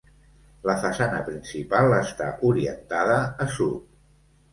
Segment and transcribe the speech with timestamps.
[0.67, 3.85] La façana principal està orientada a sud.